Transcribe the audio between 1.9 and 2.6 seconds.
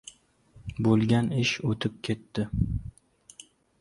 ketdi.